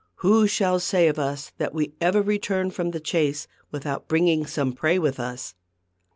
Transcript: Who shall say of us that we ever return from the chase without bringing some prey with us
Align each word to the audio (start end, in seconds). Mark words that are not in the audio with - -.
Who 0.25 0.47
shall 0.47 0.79
say 0.79 1.07
of 1.09 1.19
us 1.19 1.51
that 1.59 1.75
we 1.75 1.93
ever 2.01 2.23
return 2.23 2.71
from 2.71 2.89
the 2.89 2.99
chase 2.99 3.47
without 3.69 4.07
bringing 4.07 4.47
some 4.47 4.73
prey 4.73 4.97
with 4.97 5.19
us 5.19 5.53